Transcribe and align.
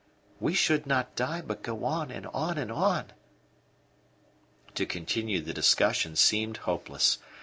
We 0.39 0.55
should 0.55 0.87
not 0.87 1.15
die, 1.15 1.43
but 1.43 1.61
go 1.61 1.85
on, 1.85 2.09
and 2.09 2.25
on, 2.25 2.57
and 2.57 2.71
on." 2.71 3.13
To 4.73 4.85
continue 4.87 5.41
the 5.41 5.53
discussion 5.53 6.15
seemed 6.15 6.57
hopeless. 6.57 7.19